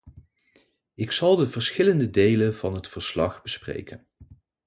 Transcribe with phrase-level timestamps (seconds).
[0.95, 4.07] Ik zal de verschillende delen van het verslag bespreken.